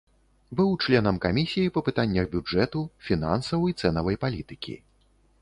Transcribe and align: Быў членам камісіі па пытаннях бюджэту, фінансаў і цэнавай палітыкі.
Быў 0.59 0.69
членам 0.85 1.19
камісіі 1.25 1.73
па 1.75 1.83
пытаннях 1.89 2.25
бюджэту, 2.33 2.83
фінансаў 3.09 3.69
і 3.75 3.79
цэнавай 3.85 4.21
палітыкі. 4.27 4.75